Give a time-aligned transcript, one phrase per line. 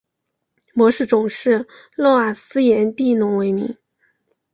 [0.73, 3.77] 模式种是诺瓦斯颜地龙为名。